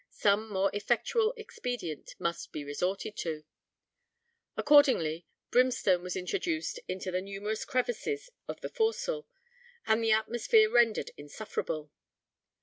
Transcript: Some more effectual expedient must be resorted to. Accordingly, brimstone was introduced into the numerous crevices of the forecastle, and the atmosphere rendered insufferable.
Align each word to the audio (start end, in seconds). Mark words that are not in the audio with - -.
Some 0.09 0.49
more 0.51 0.71
effectual 0.73 1.31
expedient 1.37 2.15
must 2.17 2.51
be 2.51 2.63
resorted 2.63 3.15
to. 3.17 3.43
Accordingly, 4.57 5.27
brimstone 5.51 6.01
was 6.01 6.15
introduced 6.15 6.79
into 6.87 7.11
the 7.11 7.21
numerous 7.21 7.65
crevices 7.65 8.31
of 8.47 8.61
the 8.61 8.69
forecastle, 8.69 9.27
and 9.85 10.03
the 10.03 10.11
atmosphere 10.11 10.71
rendered 10.71 11.11
insufferable. 11.17 11.91